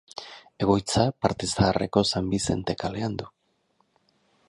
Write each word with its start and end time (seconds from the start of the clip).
Egoitza 0.65 1.03
Parte 1.25 1.51
Zaharreko 1.51 2.05
San 2.15 2.33
Bizente 2.35 2.79
kalean 2.85 3.23
du. 3.25 3.33